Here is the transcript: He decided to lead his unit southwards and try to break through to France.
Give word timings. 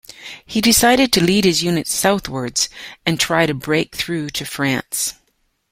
He 0.47 0.61
decided 0.61 1.13
to 1.13 1.23
lead 1.23 1.45
his 1.45 1.61
unit 1.61 1.85
southwards 1.87 2.69
and 3.05 3.19
try 3.19 3.45
to 3.45 3.53
break 3.53 3.95
through 3.95 4.31
to 4.31 4.45
France. 4.47 5.13